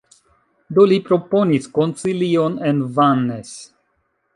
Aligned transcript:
Do, 0.77 0.85
li 0.93 0.97
proponis 1.09 1.69
koncilion 1.77 2.59
en 2.71 2.85
Vannes. 2.97 3.59